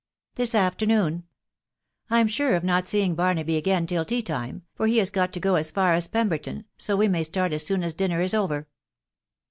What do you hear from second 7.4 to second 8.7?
as soon as dinner is over."